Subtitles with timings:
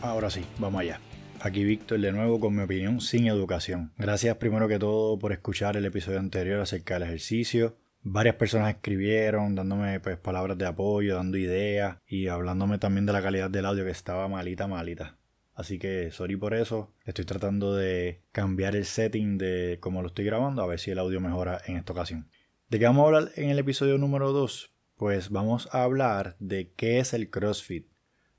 [0.00, 1.00] Ahora sí, vamos allá.
[1.40, 3.92] Aquí Víctor de nuevo con mi opinión sin educación.
[3.98, 7.76] Gracias primero que todo por escuchar el episodio anterior acerca del ejercicio.
[8.02, 13.22] Varias personas escribieron dándome pues, palabras de apoyo, dando ideas y hablándome también de la
[13.22, 15.18] calidad del audio que estaba malita, malita.
[15.54, 16.94] Así que sorry por eso.
[17.04, 21.00] Estoy tratando de cambiar el setting de cómo lo estoy grabando a ver si el
[21.00, 22.30] audio mejora en esta ocasión.
[22.68, 24.72] ¿De qué vamos a hablar en el episodio número 2?
[24.96, 27.88] Pues vamos a hablar de qué es el CrossFit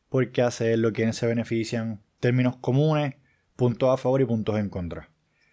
[0.10, 3.16] por qué hacerlo, quiénes se benefician, términos comunes,
[3.56, 5.12] puntos a favor y puntos en contra.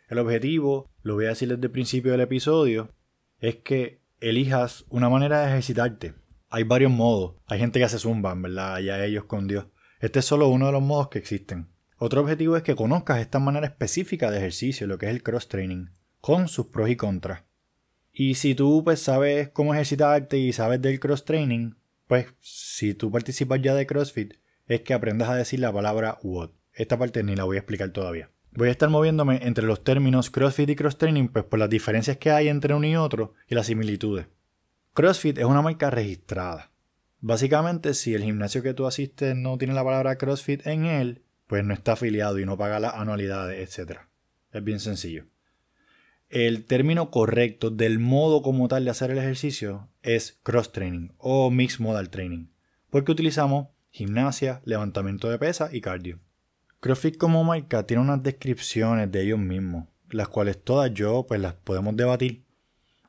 [0.09, 2.91] El objetivo, lo voy a decir desde el principio del episodio,
[3.38, 6.14] es que elijas una manera de ejercitarte.
[6.48, 7.37] Hay varios modos.
[7.47, 8.78] Hay gente que hace zumba, ¿verdad?
[8.78, 9.66] Ya ellos con Dios.
[10.00, 11.69] Este es solo uno de los modos que existen.
[11.98, 15.48] Otro objetivo es que conozcas esta manera específica de ejercicio, lo que es el cross
[15.48, 15.86] training,
[16.20, 17.45] con sus pros y contras.
[18.12, 21.73] Y si tú pues sabes cómo ejercitarte y sabes del cross training,
[22.06, 24.34] pues si tú participas ya de CrossFit,
[24.67, 26.50] es que aprendas a decir la palabra what.
[26.72, 28.31] Esta parte ni la voy a explicar todavía.
[28.53, 32.17] Voy a estar moviéndome entre los términos CrossFit y Cross Training, pues por las diferencias
[32.17, 34.27] que hay entre uno y otro y las similitudes.
[34.95, 36.73] CrossFit es una marca registrada.
[37.20, 41.64] Básicamente, si el gimnasio que tú asistes no tiene la palabra CrossFit en él, pues
[41.64, 44.01] no está afiliado y no paga las anualidades, etc.
[44.53, 45.27] Es bien sencillo.
[46.28, 51.51] El término correcto del modo como tal de hacer el ejercicio es cross training o
[51.51, 52.47] mixed modal training,
[52.91, 56.20] porque utilizamos gimnasia, levantamiento de pesas y cardio.
[56.80, 61.55] CrossFit como marca tiene unas descripciones de ellos mismos, las cuales todas yo pues las
[61.55, 62.44] podemos debatir.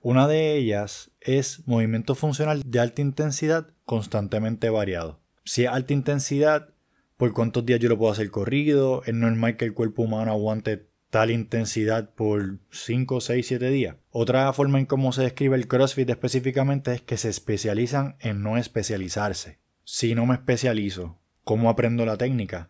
[0.01, 5.19] Una de ellas es movimiento funcional de alta intensidad constantemente variado.
[5.43, 6.69] Si es alta intensidad,
[7.17, 10.87] por cuántos días yo lo puedo hacer corrido, es normal que el cuerpo humano aguante
[11.09, 13.97] tal intensidad por 5, 6, 7 días.
[14.09, 18.55] Otra forma en cómo se describe el CrossFit específicamente es que se especializan en no
[18.55, 22.69] especializarse si no me especializo, ¿cómo aprendo la técnica?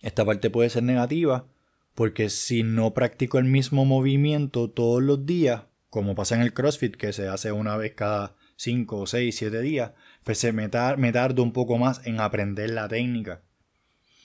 [0.00, 1.48] Esta parte puede ser negativa
[1.96, 6.94] porque si no practico el mismo movimiento todos los días, como pasa en el CrossFit
[6.94, 9.92] que se hace una vez cada 5, 6, 7 días,
[10.22, 13.42] pues me, me tardo un poco más en aprender la técnica.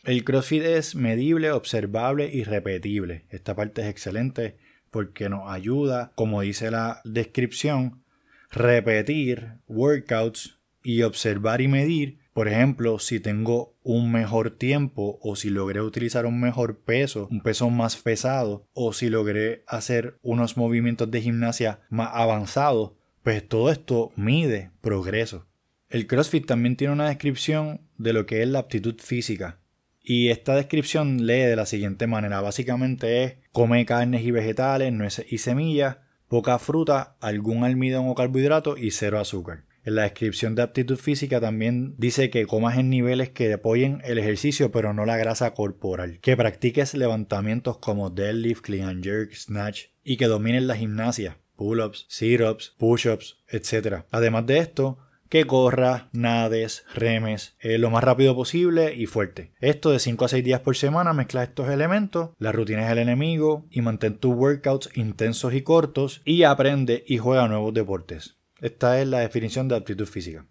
[0.04, 3.26] El CrossFit es medible, observable y repetible.
[3.32, 4.56] Esta parte es excelente
[4.92, 8.04] porque nos ayuda, como dice la descripción,
[8.52, 15.50] repetir workouts y observar y medir, por ejemplo, si tengo un mejor tiempo o si
[15.50, 21.10] logré utilizar un mejor peso, un peso más pesado o si logré hacer unos movimientos
[21.10, 25.48] de gimnasia más avanzados, pues todo esto mide progreso.
[25.90, 29.60] El CrossFit también tiene una descripción de lo que es la aptitud física.
[30.02, 32.42] Y esta descripción lee de la siguiente manera.
[32.42, 35.98] Básicamente es come carnes y vegetales, nueces y semillas,
[36.28, 39.66] poca fruta, algún almidón o carbohidrato y cero azúcar.
[39.90, 44.20] En la descripción de aptitud física también dice que comas en niveles que apoyen el
[44.20, 46.20] ejercicio pero no la grasa corporal.
[46.22, 52.06] Que practiques levantamientos como deadlift, clean and jerk, snatch y que domines la gimnasia, pull-ups,
[52.08, 54.04] sit-ups, push-ups, etc.
[54.12, 59.54] Además de esto, que corras, nades, remes eh, lo más rápido posible y fuerte.
[59.60, 63.00] Esto de 5 a 6 días por semana mezcla estos elementos, la rutina es el
[63.00, 68.39] enemigo y mantén tus workouts intensos y cortos y aprende y juega nuevos deportes.
[68.62, 70.46] Esta es la definición de aptitud física.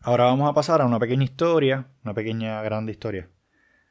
[0.00, 3.28] Ahora vamos a pasar a una pequeña historia, una pequeña grande historia,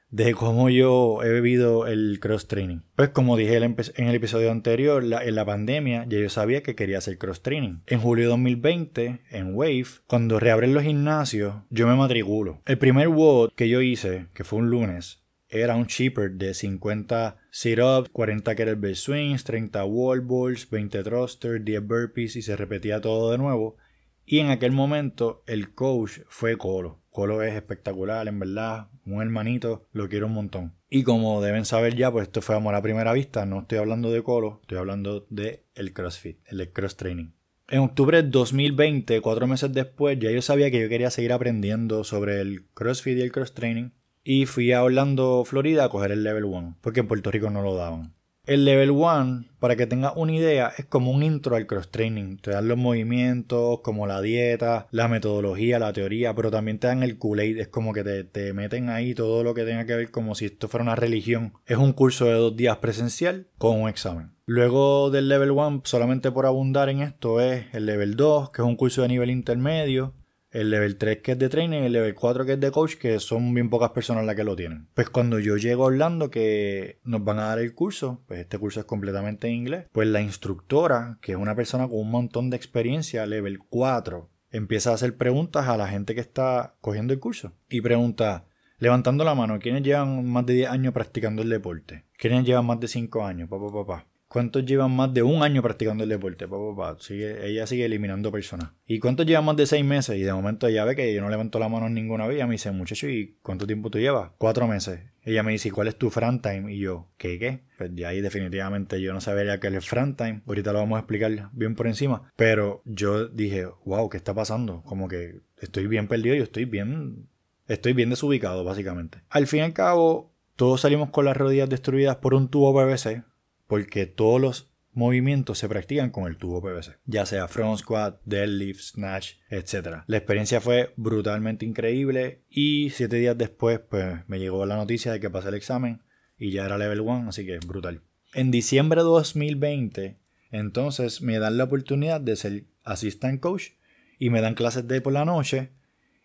[0.09, 2.79] de cómo yo he vivido el cross training.
[2.95, 6.97] Pues como dije en el episodio anterior, en la pandemia ya yo sabía que quería
[6.97, 7.79] hacer cross training.
[7.87, 12.61] En julio de 2020, en Wave, cuando reabren los gimnasios, yo me matriculo.
[12.65, 17.37] El primer WOD que yo hice, que fue un lunes, era un cheaper de 50
[17.51, 23.31] sit-ups, 40 kettlebell swings, 30 wall balls, 20 thrusters, 10 burpees y se repetía todo
[23.31, 23.77] de nuevo.
[24.25, 27.01] Y en aquel momento el coach fue Colo.
[27.11, 30.73] Colo es espectacular, en verdad, un hermanito, lo quiero un montón.
[30.89, 34.11] Y como deben saber ya, pues esto fue amor a primera vista, no estoy hablando
[34.11, 37.31] de Colo, estoy hablando de el CrossFit, el cross training.
[37.67, 42.03] En octubre de 2020, cuatro meses después, ya yo sabía que yo quería seguir aprendiendo
[42.03, 43.91] sobre el CrossFit y el cross training
[44.25, 47.61] y fui a Orlando, Florida a coger el Level 1, porque en Puerto Rico no
[47.61, 48.15] lo daban.
[48.47, 52.37] El Level 1, para que tengas una idea, es como un intro al cross training.
[52.37, 57.01] Te dan los movimientos, como la dieta, la metodología, la teoría, pero también te dan
[57.01, 57.57] el Kool-Aid.
[57.59, 60.45] Es como que te, te, meten ahí todo lo que tenga que ver como si
[60.45, 61.53] esto fuera una religión.
[61.65, 64.35] Es un curso de dos días presencial con un examen.
[64.45, 68.67] Luego del Level 1, solamente por abundar en esto, es el Level 2, que es
[68.67, 70.13] un curso de nivel intermedio
[70.55, 72.95] el level 3 que es de training y el level 4 que es de coach,
[72.95, 74.87] que son bien pocas personas las que lo tienen.
[74.93, 78.57] Pues cuando yo llego a Orlando, que nos van a dar el curso, pues este
[78.57, 82.49] curso es completamente en inglés, pues la instructora, que es una persona con un montón
[82.49, 87.19] de experiencia, level 4, empieza a hacer preguntas a la gente que está cogiendo el
[87.19, 87.53] curso.
[87.69, 88.45] Y pregunta,
[88.77, 92.05] Levantando la mano, ¿quiénes llevan más de 10 años practicando el deporte?
[92.17, 93.49] ¿Quiénes llevan más de 5 años?
[93.49, 94.07] Papá, papá.
[94.35, 96.45] ¿Cuántos llevan más de un año practicando el deporte?
[96.45, 96.97] Papá, papá.
[96.99, 98.71] Sigue, ella sigue eliminando personas.
[98.85, 100.17] ¿Y cuántos llevan más de 6 meses?
[100.17, 102.45] Y de momento ella ve que yo no levanto la mano en ninguna vez.
[102.45, 104.31] me dice, muchacho, ¿y cuánto tiempo tú llevas?
[104.37, 104.99] Cuatro meses.
[105.23, 106.73] Ella me dice, ¿cuál es tu front time?
[106.73, 107.61] Y yo, ¿qué qué?
[107.77, 110.41] Pues ya ahí definitivamente yo no sabía qué es el front time.
[110.45, 112.33] Ahorita lo vamos a explicar bien por encima.
[112.35, 114.83] Pero yo dije, wow, ¿qué está pasando?
[114.83, 117.29] Como que estoy bien perdido, yo estoy bien
[117.67, 119.21] Estoy bien desubicado, básicamente.
[119.29, 123.23] Al fin y al cabo, todos salimos con las rodillas destruidas por un tubo PVC,
[123.67, 128.81] porque todos los movimientos se practican con el tubo PVC, ya sea front squat, deadlift,
[128.81, 130.03] snatch, etc.
[130.07, 135.19] La experiencia fue brutalmente increíble y siete días después pues me llegó la noticia de
[135.19, 136.01] que pasé el examen
[136.37, 138.01] y ya era level 1, así que brutal.
[138.33, 140.17] En diciembre de 2020,
[140.51, 143.71] entonces me dan la oportunidad de ser assistant coach
[144.17, 145.71] y me dan clases de por la noche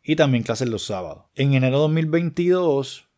[0.03, 1.25] y también clases los sábados.
[1.35, 3.09] En enero de 2022,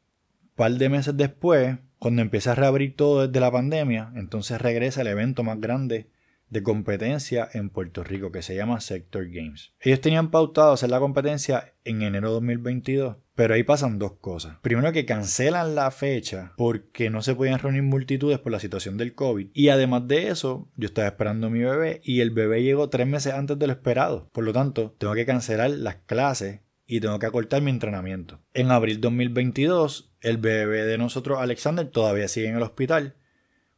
[0.56, 5.06] par de meses después, cuando empieza a reabrir todo desde la pandemia, entonces regresa el
[5.06, 6.08] evento más grande
[6.50, 9.72] de competencia en Puerto Rico que se llama Sector Games.
[9.78, 14.56] Ellos tenían pautado hacer la competencia en enero de 2022, pero ahí pasan dos cosas.
[14.62, 19.14] Primero que cancelan la fecha porque no se podían reunir multitudes por la situación del
[19.14, 19.50] COVID.
[19.54, 23.06] Y además de eso, yo estaba esperando a mi bebé y el bebé llegó tres
[23.06, 24.28] meses antes de lo esperado.
[24.32, 28.40] Por lo tanto, tengo que cancelar las clases y tengo que acortar mi entrenamiento.
[28.54, 33.16] En abril 2022, el bebé de nosotros, Alexander, todavía sigue en el hospital.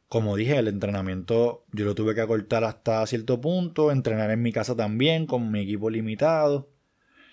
[0.07, 4.51] Como dije, el entrenamiento yo lo tuve que acortar hasta cierto punto, entrenar en mi
[4.51, 6.71] casa también, con mi equipo limitado.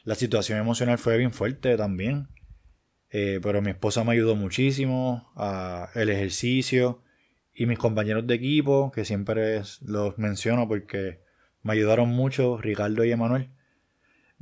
[0.04, 2.28] La situación emocional fue bien fuerte también.
[3.10, 5.30] Eh, pero mi esposa me ayudó muchísimo,
[5.94, 7.02] el ejercicio
[7.54, 11.20] y mis compañeros de equipo, que siempre los menciono porque
[11.62, 13.50] me ayudaron mucho, Ricardo y Emanuel.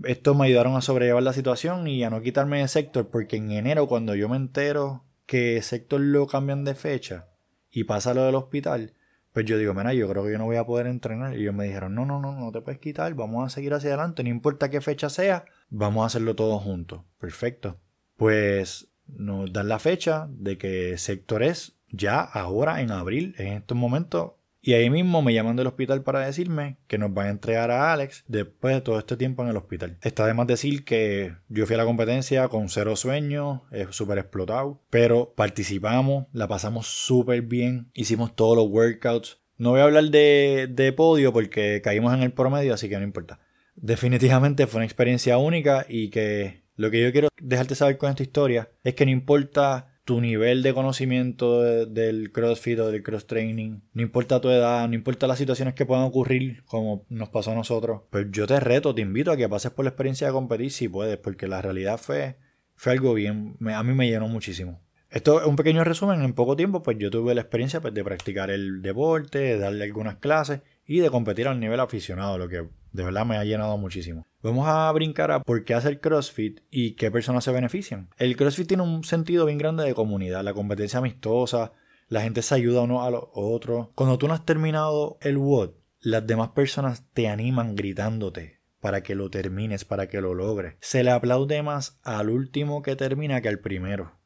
[0.04, 3.50] Esto me ayudaron a sobrellevar la situación y a no quitarme de sector, porque en
[3.50, 7.28] enero, cuando yo me entero que sector lo cambian de fecha
[7.70, 8.94] y pasa lo del hospital,
[9.32, 11.36] pues yo digo, mira, yo creo que yo no voy a poder entrenar.
[11.36, 13.90] Y ellos me dijeron, no, no, no, no te puedes quitar, vamos a seguir hacia
[13.90, 17.02] adelante, no importa qué fecha sea, vamos a hacerlo todos juntos.
[17.18, 17.78] Perfecto.
[18.16, 23.76] Pues nos dan la fecha de que sector es ya ahora en abril, en estos
[23.76, 24.32] momentos,
[24.62, 27.92] y ahí mismo me llaman del hospital para decirme que nos van a entregar a
[27.92, 29.96] Alex después de todo este tiempo en el hospital.
[30.02, 33.60] Está de más decir que yo fui a la competencia con cero sueños,
[33.90, 39.40] súper explotado, pero participamos, la pasamos súper bien, hicimos todos los workouts.
[39.56, 43.04] No voy a hablar de, de podio porque caímos en el promedio, así que no
[43.04, 43.40] importa.
[43.76, 48.22] Definitivamente fue una experiencia única y que lo que yo quiero dejarte saber con esta
[48.22, 53.78] historia es que no importa tu nivel de conocimiento del CrossFit o del cross training,
[53.92, 57.54] no importa tu edad, no importa las situaciones que puedan ocurrir, como nos pasó a
[57.54, 60.72] nosotros, pues yo te reto, te invito a que pases por la experiencia de competir
[60.72, 62.38] si puedes, porque la realidad fue,
[62.74, 64.80] fue algo bien, a mí me llenó muchísimo.
[65.10, 68.02] Esto es un pequeño resumen, en poco tiempo pues yo tuve la experiencia pues, de
[68.02, 72.66] practicar el deporte, de darle algunas clases y de competir al nivel aficionado, lo que
[72.92, 74.26] de verdad me ha llenado muchísimo.
[74.42, 78.08] Vamos a brincar a por qué hacer CrossFit y qué personas se benefician.
[78.16, 81.72] El CrossFit tiene un sentido bien grande de comunidad, la competencia amistosa,
[82.08, 83.88] la gente se ayuda uno a los otros.
[83.94, 85.70] Cuando tú no has terminado el WOD,
[86.00, 90.74] las demás personas te animan gritándote para que lo termines, para que lo logres.
[90.80, 94.19] Se le aplaude más al último que termina que al primero.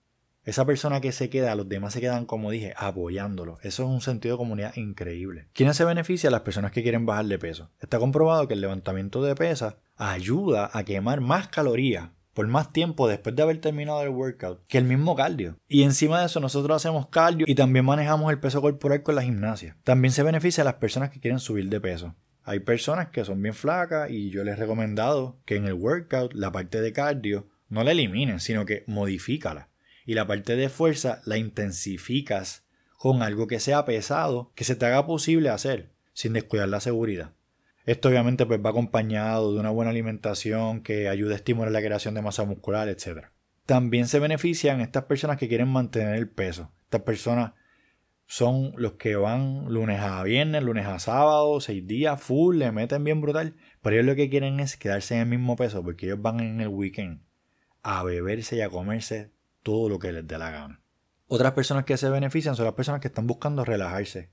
[0.44, 3.58] Esa persona que se queda, los demás se quedan, como dije, apoyándolo.
[3.62, 5.48] Eso es un sentido de comunidad increíble.
[5.54, 6.30] ¿Quiénes se beneficia?
[6.30, 7.70] Las personas que quieren bajar de peso.
[7.80, 13.08] Está comprobado que el levantamiento de pesas ayuda a quemar más calorías por más tiempo
[13.08, 15.56] después de haber terminado el workout que el mismo cardio.
[15.66, 19.22] Y encima de eso nosotros hacemos cardio y también manejamos el peso corporal con la
[19.22, 19.76] gimnasia.
[19.84, 22.16] También se beneficia a las personas que quieren subir de peso.
[22.42, 26.34] Hay personas que son bien flacas y yo les he recomendado que en el workout
[26.34, 29.70] la parte de cardio no la eliminen, sino que modifícala
[30.04, 32.64] y la parte de fuerza la intensificas
[32.96, 37.32] con algo que sea pesado, que se te haga posible hacer, sin descuidar la seguridad.
[37.86, 42.14] Esto obviamente pues va acompañado de una buena alimentación que ayude a estimular la creación
[42.14, 43.26] de masa muscular, etc.
[43.66, 46.72] También se benefician estas personas que quieren mantener el peso.
[46.84, 47.52] Estas personas
[48.26, 53.04] son los que van lunes a viernes, lunes a sábado, seis días, full, le meten
[53.04, 53.54] bien brutal.
[53.82, 56.62] Pero ellos lo que quieren es quedarse en el mismo peso porque ellos van en
[56.62, 57.20] el weekend
[57.82, 59.33] a beberse y a comerse
[59.64, 60.80] todo lo que les dé la gana.
[61.26, 64.30] Otras personas que se benefician son las personas que están buscando relajarse.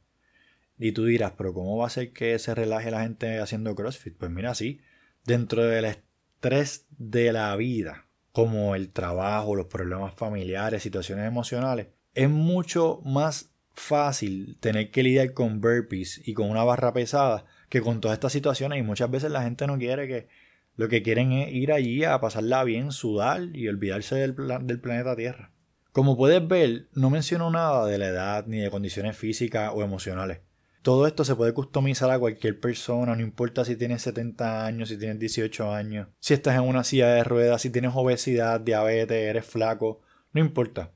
[0.77, 4.17] Y tú dirás, pero ¿cómo va a ser que se relaje la gente haciendo CrossFit?
[4.17, 4.81] Pues mira, sí,
[5.25, 12.29] dentro del estrés de la vida, como el trabajo, los problemas familiares, situaciones emocionales, es
[12.29, 18.01] mucho más fácil tener que lidiar con burpees y con una barra pesada que con
[18.01, 20.27] todas estas situaciones y muchas veces la gente no quiere que
[20.75, 25.51] Lo que quieren es ir allí a pasarla bien, sudar y olvidarse del, planeta Tierra.
[25.91, 30.39] Como puedes ver, no menciono nada de la edad ni de condiciones físicas o emocionales.
[30.81, 34.97] Todo esto se puede customizar a cualquier persona, no importa si tienes 70 años, si
[34.97, 39.45] tienes 18 años, si estás en una silla de ruedas, si tienes obesidad, diabetes, eres
[39.45, 40.01] flaco,
[40.33, 40.91] no importa.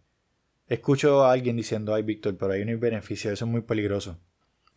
[0.68, 4.18] Escucho a alguien diciendo, ay Víctor, pero ahí no hay beneficio, eso es muy peligroso.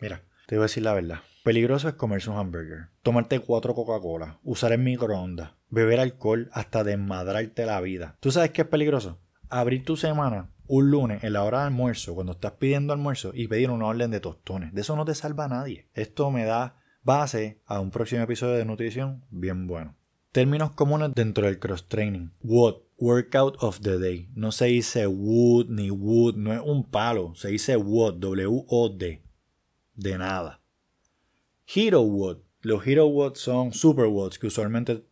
[0.00, 1.20] Mira, te voy a decir la verdad.
[1.44, 7.64] Peligroso es comerse un hamburger, tomarte cuatro Coca-Cola, usar el microondas, beber alcohol hasta desmadrarte
[7.64, 8.16] la vida.
[8.20, 9.18] ¿Tú sabes qué es peligroso?
[9.48, 13.48] Abrir tu semana un lunes en la hora de almuerzo, cuando estás pidiendo almuerzo y
[13.48, 14.72] pedir una orden de tostones.
[14.74, 15.88] De eso no te salva a nadie.
[15.94, 19.96] Esto me da base a un próximo episodio de nutrición bien bueno.
[20.30, 22.28] Términos comunes dentro del cross training.
[22.42, 24.28] WOD, Workout of the Day.
[24.34, 27.34] No se dice wood ni wood, no es un palo.
[27.34, 29.22] Se dice WOD, W-O-D.
[29.94, 30.60] De nada.
[31.74, 32.38] Hero WOD.
[32.60, 35.04] Los Hero WOD son Super WODs que usualmente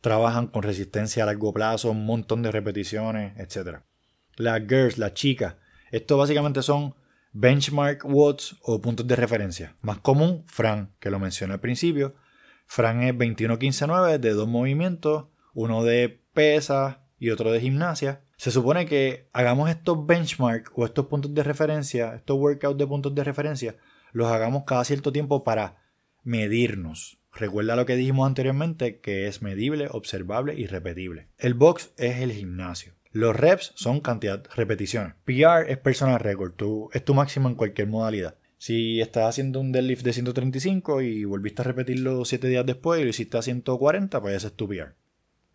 [0.00, 3.82] trabajan con resistencia a largo plazo, un montón de repeticiones, etc
[4.36, 5.56] las girls, las chicas.
[5.90, 6.94] Esto básicamente son
[7.32, 9.76] benchmark watts o puntos de referencia.
[9.80, 12.14] Más común, Fran, que lo mencioné al principio.
[12.66, 18.22] Fran es 21-15-9 de dos movimientos, uno de pesa y otro de gimnasia.
[18.36, 23.14] Se supone que hagamos estos benchmark o estos puntos de referencia, estos workouts de puntos
[23.14, 23.76] de referencia,
[24.12, 25.81] los hagamos cada cierto tiempo para
[26.22, 27.18] medirnos.
[27.34, 31.28] Recuerda lo que dijimos anteriormente, que es medible, observable y repetible.
[31.38, 32.94] El box es el gimnasio.
[33.10, 35.14] Los reps son cantidad, repeticiones.
[35.24, 36.54] PR es personal record,
[36.92, 38.36] es tu máximo en cualquier modalidad.
[38.58, 43.04] Si estás haciendo un deadlift de 135 y volviste a repetirlo 7 días después y
[43.04, 44.94] lo hiciste a 140, pues ese es tu PR.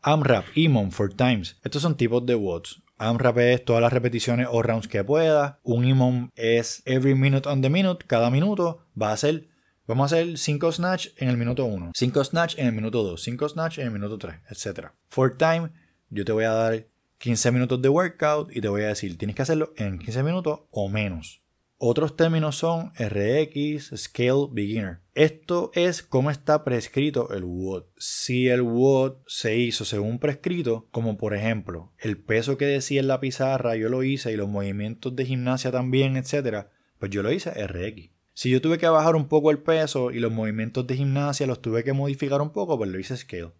[0.01, 1.57] AMRAP, EMOM, for times.
[1.63, 2.81] Estos son tipos de watts.
[2.97, 5.59] AMRAP es todas las repeticiones o rounds que pueda.
[5.63, 8.05] Un EMOM es every minute on the minute.
[8.07, 9.47] Cada minuto va a ser,
[9.87, 13.21] vamos a hacer 5 snatch en el minuto 1, 5 snatch en el minuto 2,
[13.21, 14.89] 5 snatch en el minuto 3, etc.
[15.07, 15.71] For time,
[16.09, 16.87] yo te voy a dar
[17.19, 20.59] 15 minutos de workout y te voy a decir, tienes que hacerlo en 15 minutos
[20.69, 21.41] o menos.
[21.79, 24.99] Otros términos son RX, Scale, Beginner.
[25.13, 27.83] Esto es cómo está prescrito el WOD.
[27.97, 33.07] Si el WOD se hizo según prescrito, como por ejemplo el peso que decía en
[33.07, 36.65] la pizarra yo lo hice y los movimientos de gimnasia también, etc.,
[36.97, 38.16] pues yo lo hice RX.
[38.37, 41.59] Si yo tuve que bajar un poco el peso y los movimientos de gimnasia los
[41.59, 43.51] tuve que modificar un poco, pues lo hice Scale.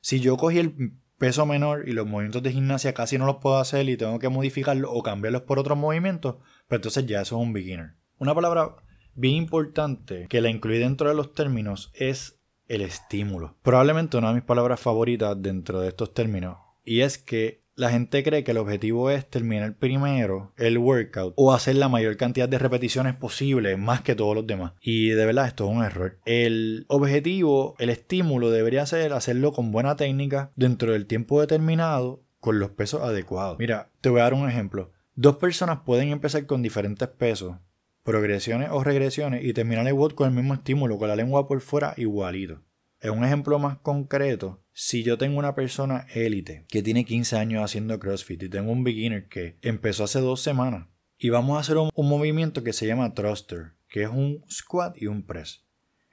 [0.00, 3.58] Si yo cogí el peso menor y los movimientos de gimnasia casi no los puedo
[3.58, 7.42] hacer y tengo que modificarlos o cambiarlos por otros movimientos, pues entonces ya eso es
[7.42, 7.96] un beginner.
[8.16, 8.76] Una palabra
[9.14, 13.58] bien importante que la incluí dentro de los términos es el estímulo.
[13.60, 16.56] Probablemente una de mis palabras favoritas dentro de estos términos
[16.86, 21.52] y es que la gente cree que el objetivo es terminar primero el workout o
[21.52, 24.72] hacer la mayor cantidad de repeticiones posible más que todos los demás.
[24.80, 26.18] Y de verdad esto es un error.
[26.24, 32.58] El objetivo, el estímulo debería ser hacerlo con buena técnica dentro del tiempo determinado con
[32.58, 33.58] los pesos adecuados.
[33.58, 34.92] Mira, te voy a dar un ejemplo.
[35.14, 37.56] Dos personas pueden empezar con diferentes pesos,
[38.02, 41.60] progresiones o regresiones y terminar el workout con el mismo estímulo, con la lengua por
[41.60, 42.62] fuera igualito.
[43.06, 47.62] En un ejemplo más concreto, si yo tengo una persona élite que tiene 15 años
[47.62, 51.76] haciendo CrossFit y tengo un beginner que empezó hace dos semanas y vamos a hacer
[51.76, 55.62] un, movimiento que se llama thruster, que es un squat y un press.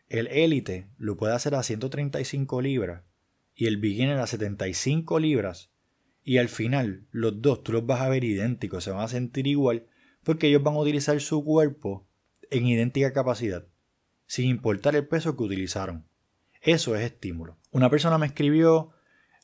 [0.07, 3.01] El élite lo puede hacer a 135 libras
[3.55, 5.71] y el beginner a 75 libras
[6.23, 9.47] y al final los dos tú los vas a ver idénticos, se van a sentir
[9.47, 9.88] igual
[10.23, 12.07] porque ellos van a utilizar su cuerpo
[12.51, 13.65] en idéntica capacidad,
[14.27, 16.05] sin importar el peso que utilizaron.
[16.63, 17.58] Eso es estímulo.
[17.72, 18.91] Una persona me escribió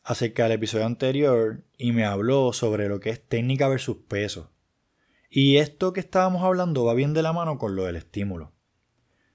[0.05, 4.53] acerca del episodio anterior y me habló sobre lo que es técnica versus peso.
[5.29, 8.53] Y esto que estábamos hablando va bien de la mano con lo del estímulo.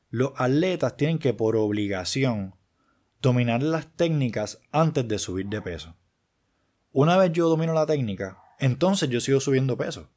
[0.08, 2.54] Los atletas tienen que por obligación
[3.20, 5.94] dominar las técnicas antes de subir de peso.
[6.90, 10.08] Una vez yo domino la técnica, entonces yo sigo subiendo peso.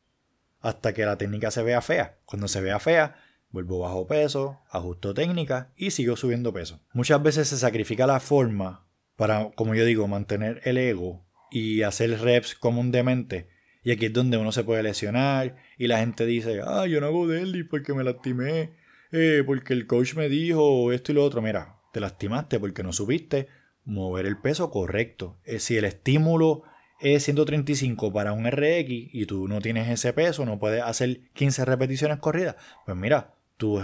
[0.62, 2.20] Hasta que la técnica se vea fea.
[2.24, 3.18] Cuando se vea fea,
[3.50, 6.80] vuelvo bajo peso, ajusto técnica y sigo subiendo peso.
[6.94, 8.86] Muchas veces se sacrifica la forma
[9.16, 13.50] para, como yo digo, mantener el ego y hacer reps comúnmente.
[13.84, 17.08] Y aquí es donde uno se puede lesionar y la gente dice, ah, yo no
[17.08, 18.72] hago deadlift porque me lastimé,
[19.12, 21.42] eh, porque el coach me dijo esto y lo otro.
[21.42, 23.48] Mira, te lastimaste porque no supiste
[23.86, 25.40] mover el peso correcto.
[25.46, 26.64] Eh, si el estímulo
[27.00, 31.66] es 135 para un RX y tú no tienes ese peso, no puedes hacer 15
[31.66, 33.82] repeticiones corridas, pues mira, tu,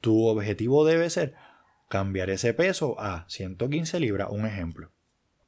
[0.00, 1.34] tu objetivo debe ser
[1.88, 4.90] cambiar ese peso a 115 libras, un ejemplo.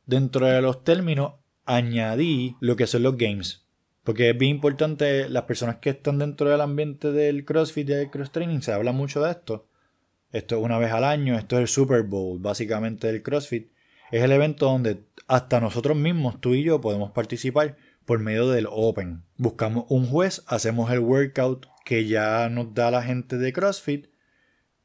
[0.06, 1.34] Dentro de los términos,
[1.64, 3.66] añadí lo que son los games.
[4.02, 8.10] Porque es bien importante, las personas que están dentro del ambiente del CrossFit y del
[8.10, 9.68] cross training, se habla mucho de esto.
[10.32, 13.70] Esto es una vez al año, esto es el Super Bowl, básicamente del CrossFit.
[14.10, 18.66] Es el evento donde hasta nosotros mismos, tú y yo, podemos participar por medio del
[18.68, 19.22] Open.
[19.36, 24.06] Buscamos un juez, hacemos el workout que ya nos da la gente de CrossFit,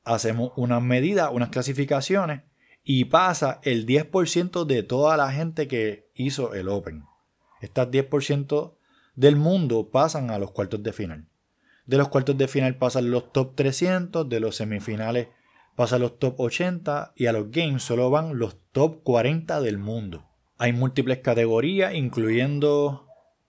[0.03, 2.41] hacemos unas medidas, unas clasificaciones
[2.83, 7.03] y pasa el 10% de toda la gente que hizo el Open.
[7.61, 8.75] Estas 10%
[9.15, 11.27] del mundo pasan a los cuartos de final.
[11.85, 15.27] De los cuartos de final pasan los top 300, de los semifinales
[15.75, 20.25] pasan los top 80 y a los games solo van los top 40 del mundo.
[20.57, 23.04] Hay múltiples categorías, incluyendo,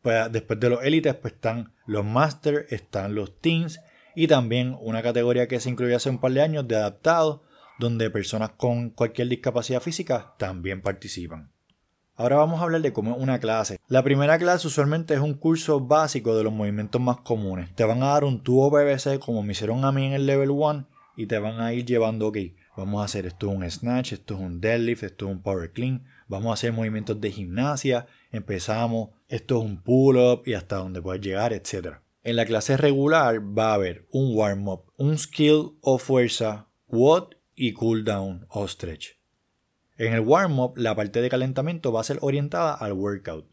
[0.07, 3.81] pues, después de los élites, pues están los masters, están los teens
[4.15, 7.41] y también una categoría que se incluyó hace un par de años de adaptados,
[7.81, 11.51] donde personas con cualquier discapacidad física también participan.
[12.15, 13.81] Ahora vamos a hablar de cómo es una clase.
[13.89, 17.75] La primera clase usualmente es un curso básico de los movimientos más comunes.
[17.75, 20.53] Te van a dar un tubo PVC como me hicieron a mí en el level
[20.53, 20.87] 1
[21.17, 22.39] y te van a ir llevando, ok,
[22.77, 25.73] vamos a hacer esto es un snatch, esto es un deadlift, esto es un power
[25.73, 31.02] clean, vamos a hacer movimientos de gimnasia, empezamos, esto es un pull-up y hasta donde
[31.02, 31.99] puedes llegar, etc.
[32.23, 37.73] En la clase regular va a haber un warm-up, un skill o fuerza, what y
[37.73, 39.16] cool down o stretch.
[39.97, 43.49] En el warm-up, la parte de calentamiento va a ser orientada al workout.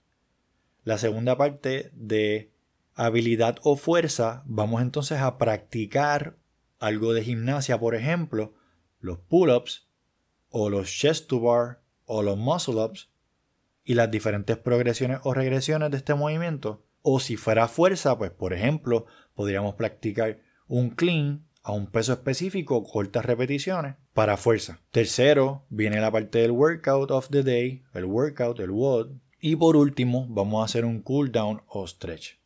[0.83, 2.51] La segunda parte de
[2.95, 6.37] habilidad o fuerza, vamos entonces a practicar
[6.79, 8.53] algo de gimnasia, por ejemplo,
[8.99, 9.87] los pull-ups
[10.49, 13.12] o los chest to bar o los muscle ups
[13.83, 16.83] y las diferentes progresiones o regresiones de este movimiento.
[17.01, 22.83] O si fuera fuerza, pues por ejemplo, podríamos practicar un clean a un peso específico,
[22.83, 24.81] cortas repeticiones para fuerza.
[24.91, 29.11] Tercero, viene la parte del workout of the day, el workout, el WOD.
[29.39, 32.37] Y por último, vamos a hacer un cool down o stretch.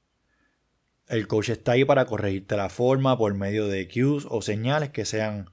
[1.08, 5.06] El coach está ahí para corregirte la forma por medio de cues o señales que
[5.06, 5.51] sean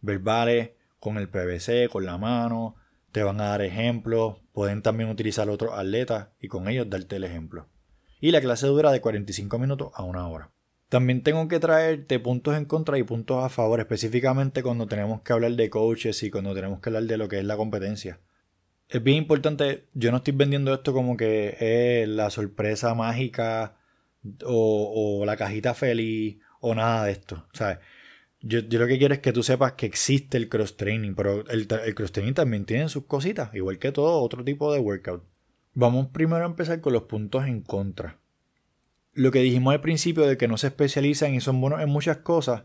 [0.00, 2.76] verbales, con el PVC, con la mano.
[3.14, 4.38] Te van a dar ejemplos.
[4.52, 7.68] Pueden también utilizar otros atletas y con ellos darte el ejemplo.
[8.20, 10.50] Y la clase dura de 45 minutos a una hora.
[10.88, 15.32] También tengo que traerte puntos en contra y puntos a favor, específicamente cuando tenemos que
[15.32, 18.18] hablar de coaches y cuando tenemos que hablar de lo que es la competencia.
[18.88, 23.76] Es bien importante, yo no estoy vendiendo esto como que es la sorpresa mágica
[24.44, 27.46] o, la cajita feliz o nada de esto.
[28.46, 31.66] Yo, lo que quiero es que tú sepas que existe el cross training, pero el,
[31.84, 35.24] el cross training también tiene sus cositas, igual que todo otro tipo de workout.
[35.72, 38.18] Vamos primero a empezar con los puntos en contra
[39.14, 42.18] lo que dijimos al principio de que no se especializan y son buenos en muchas
[42.18, 42.64] cosas,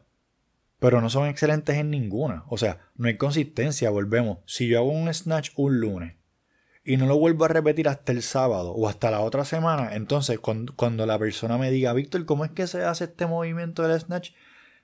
[0.79, 2.43] pero no son excelentes en ninguna.
[2.47, 4.39] O sea, no hay consistencia, volvemos.
[4.45, 6.15] Si yo hago un snatch un lunes
[6.83, 10.39] y no lo vuelvo a repetir hasta el sábado o hasta la otra semana, entonces
[10.39, 14.31] cuando, la persona me diga, Víctor, ¿cómo es que se hace este movimiento del snatch?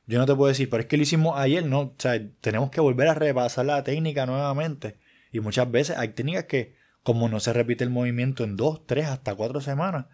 [0.07, 1.79] Yo no te puedo decir, pero es que lo hicimos ayer, ¿no?
[1.81, 4.97] O sea, tenemos que volver a repasar la técnica nuevamente.
[5.31, 9.07] Y muchas veces hay técnicas que, como no se repite el movimiento en dos, tres,
[9.07, 10.05] hasta cuatro semanas,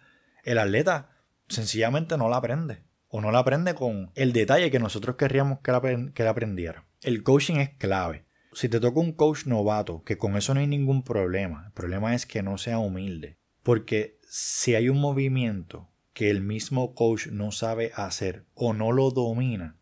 [0.44, 1.10] el atleta
[1.48, 2.82] sencillamente no la aprende.
[3.08, 6.86] O no la aprende con el detalle que nosotros querríamos que la, que aprendiera.
[7.02, 8.24] El coaching es clave.
[8.54, 11.64] Si te toca un coach novato, que con eso no hay ningún problema.
[11.66, 13.36] El problema es que no sea humilde.
[13.62, 19.10] Porque si hay un movimiento que el mismo coach no sabe hacer o no lo
[19.10, 19.76] domina,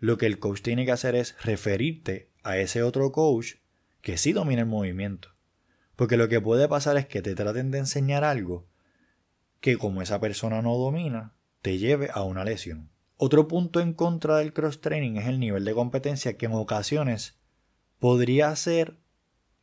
[0.00, 3.56] lo que el coach tiene que hacer es referirte a ese otro coach
[4.00, 5.28] que sí domina el movimiento.
[5.94, 8.66] Porque lo que puede pasar es que te traten de enseñar algo
[9.60, 12.90] que como esa persona no domina, te lleve a una lesión.
[13.16, 17.38] Otro punto en contra del cross-training es el nivel de competencia que en ocasiones
[17.98, 18.96] podría ser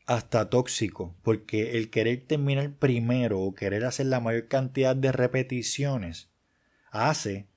[0.06, 6.30] hasta tóxico, porque el querer terminar primero o querer hacer la mayor cantidad de repeticiones
[6.91, 7.47] hace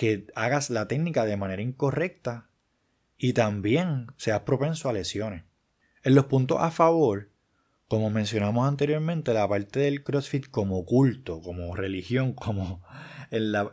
[0.00, 2.48] que hagas la técnica de manera incorrecta
[3.18, 5.44] y también seas propenso a lesiones.
[6.02, 7.28] En los puntos a favor
[7.86, 12.82] como mencionamos anteriormente, la parte del CrossFit como culto, como religión, como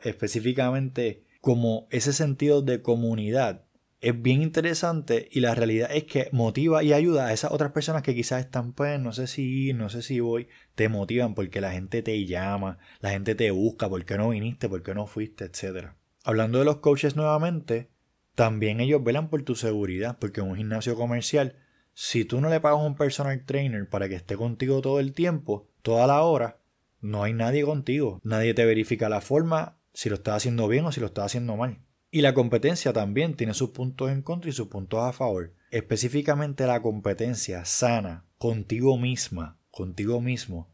[0.01, 3.65] específicamente como ese sentido de comunidad,
[4.01, 8.01] es bien interesante y la realidad es que motiva y ayuda a esas otras personas
[8.01, 11.61] que quizás están, pues, no sé si ir, no sé si voy, te motivan porque
[11.61, 15.05] la gente te llama, la gente te busca, por qué no viniste, por qué no
[15.05, 15.89] fuiste, etc.
[16.27, 17.89] Hablando de los coaches nuevamente,
[18.35, 21.55] también ellos velan por tu seguridad, porque en un gimnasio comercial
[21.93, 25.69] si tú no le pagas un personal trainer para que esté contigo todo el tiempo,
[25.81, 26.59] toda la hora,
[26.99, 28.19] no hay nadie contigo.
[28.23, 31.55] Nadie te verifica la forma, si lo estás haciendo bien o si lo estás haciendo
[31.55, 31.79] mal.
[32.11, 35.53] Y la competencia también tiene sus puntos en contra y sus puntos a favor.
[35.71, 40.69] Específicamente la competencia sana contigo misma, contigo mismo,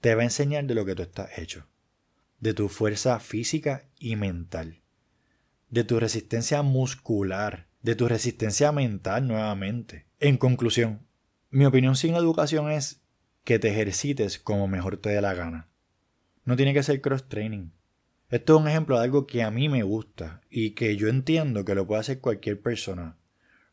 [0.00, 1.66] te va a enseñar de lo que tú estás hecho.
[2.38, 4.81] De tu fuerza física y mental.
[5.72, 7.66] De tu resistencia muscular.
[7.80, 11.00] De tu resistencia mental nuevamente en conclusión,
[11.48, 13.00] Mi opinión sin educación es
[13.42, 15.68] que te ejercites como mejor te dé la gana.
[16.44, 17.70] No tiene que ser cross training.
[18.28, 21.64] Esto es un ejemplo de algo que a mí me gusta y que yo entiendo
[21.64, 23.16] que lo puede hacer cualquier persona,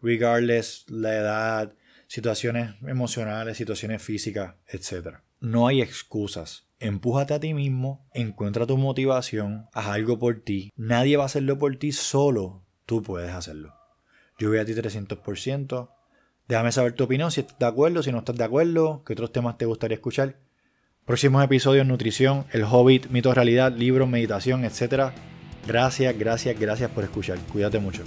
[0.02, 1.76] regardless la edad,
[2.08, 5.18] situaciones emocionales, situaciones físicas, etc.
[5.40, 6.68] No hay excusas.
[6.80, 10.72] Empújate a ti mismo, encuentra tu motivación, haz algo por ti.
[10.76, 13.74] Nadie va a hacerlo por ti, solo tú puedes hacerlo.
[14.38, 15.90] Yo voy a ti 300%.
[16.48, 19.32] Déjame saber tu opinión, si estás de acuerdo, si no estás de acuerdo, qué otros
[19.32, 20.38] temas te gustaría escuchar.
[21.06, 25.12] Próximos episodios, nutrición, el hobbit, mito realidad, libros, meditación, etc.
[25.68, 27.38] Gracias, gracias, gracias por escuchar.
[27.52, 28.04] Cuídate mucho.